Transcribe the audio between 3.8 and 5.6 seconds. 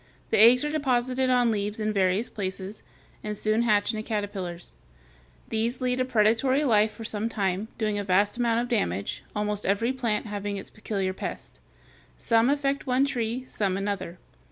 into caterpillars (Fig. 232).